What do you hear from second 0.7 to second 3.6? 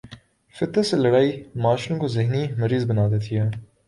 سے لڑائی معاشروں کو ذہنی مریض بنا دیتی ہے۔